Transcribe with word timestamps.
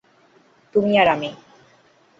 তুমি 0.75 0.91
আর 0.97 1.07
আমি। 1.07 1.29